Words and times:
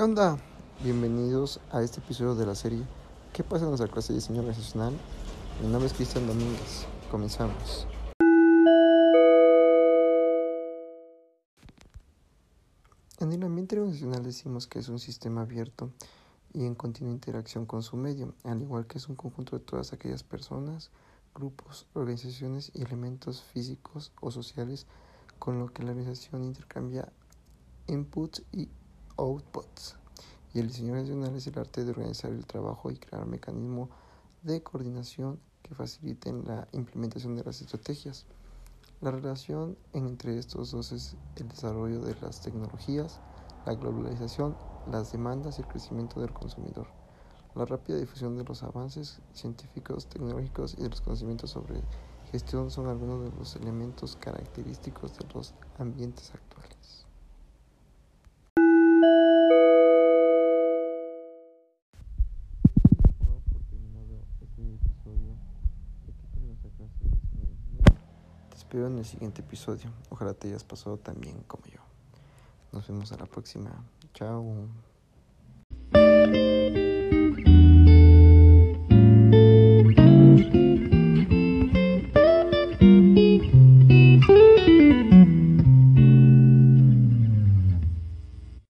¿Qué 0.00 0.04
onda? 0.04 0.38
Bienvenidos 0.82 1.60
a 1.70 1.82
este 1.82 2.00
episodio 2.00 2.34
de 2.34 2.46
la 2.46 2.54
serie 2.54 2.82
¿Qué 3.34 3.44
pasa 3.44 3.64
en 3.64 3.70
nuestra 3.70 3.86
clase 3.86 4.14
de 4.14 4.20
diseño 4.20 4.38
organizacional? 4.38 4.94
Mi 5.60 5.68
nombre 5.68 5.88
es 5.88 5.92
Cristian 5.92 6.26
Domínguez. 6.26 6.86
Comenzamos. 7.10 7.86
En 13.18 13.30
el 13.30 13.42
ambiente 13.42 13.76
organizacional 13.78 14.22
decimos 14.22 14.66
que 14.66 14.78
es 14.78 14.88
un 14.88 14.98
sistema 14.98 15.42
abierto 15.42 15.90
y 16.54 16.64
en 16.64 16.74
continua 16.74 17.12
interacción 17.12 17.66
con 17.66 17.82
su 17.82 17.98
medio, 17.98 18.32
al 18.44 18.62
igual 18.62 18.86
que 18.86 18.96
es 18.96 19.06
un 19.06 19.16
conjunto 19.16 19.58
de 19.58 19.62
todas 19.66 19.92
aquellas 19.92 20.22
personas, 20.22 20.90
grupos, 21.34 21.86
organizaciones 21.92 22.72
y 22.72 22.84
elementos 22.84 23.42
físicos 23.42 24.12
o 24.22 24.30
sociales 24.30 24.86
con 25.38 25.58
lo 25.58 25.66
que 25.74 25.82
la 25.82 25.90
organización 25.90 26.44
intercambia 26.44 27.12
inputs 27.86 28.42
y 28.50 28.70
outputs. 29.20 29.96
Y 30.52 30.58
el 30.58 30.68
diseño 30.68 30.92
organizacional 30.92 31.36
es 31.36 31.46
el 31.46 31.58
arte 31.58 31.84
de 31.84 31.90
organizar 31.90 32.32
el 32.32 32.46
trabajo 32.46 32.90
y 32.90 32.96
crear 32.96 33.26
mecanismos 33.26 33.90
de 34.42 34.62
coordinación 34.62 35.38
que 35.62 35.74
faciliten 35.74 36.44
la 36.46 36.66
implementación 36.72 37.36
de 37.36 37.44
las 37.44 37.60
estrategias. 37.60 38.24
La 39.00 39.10
relación 39.10 39.76
entre 39.92 40.38
estos 40.38 40.72
dos 40.72 40.92
es 40.92 41.16
el 41.36 41.48
desarrollo 41.48 42.00
de 42.00 42.16
las 42.20 42.40
tecnologías, 42.40 43.20
la 43.64 43.74
globalización, 43.74 44.56
las 44.86 45.12
demandas 45.12 45.58
y 45.58 45.62
el 45.62 45.68
crecimiento 45.68 46.20
del 46.20 46.32
consumidor. 46.32 46.88
La 47.54 47.64
rápida 47.64 47.98
difusión 47.98 48.36
de 48.36 48.44
los 48.44 48.62
avances 48.62 49.20
científicos, 49.34 50.06
tecnológicos 50.06 50.74
y 50.78 50.82
de 50.82 50.88
los 50.88 51.00
conocimientos 51.00 51.50
sobre 51.50 51.82
gestión 52.30 52.70
son 52.70 52.88
algunos 52.88 53.24
de 53.24 53.36
los 53.36 53.56
elementos 53.56 54.16
característicos 54.16 55.16
de 55.18 55.26
los 55.34 55.54
ambientes 55.78 56.32
actuales. 56.34 56.99
Te 68.50 68.56
espero 68.56 68.86
en 68.86 68.98
el 68.98 69.04
siguiente 69.04 69.42
episodio. 69.42 69.90
Ojalá 70.10 70.34
te 70.34 70.48
hayas 70.48 70.64
pasado 70.64 70.96
tan 70.96 71.20
bien 71.20 71.42
como 71.46 71.64
yo. 71.66 71.80
Nos 72.72 72.86
vemos 72.88 73.12
a 73.12 73.16
la 73.16 73.26
próxima. 73.26 73.70
Chao. 74.14 74.68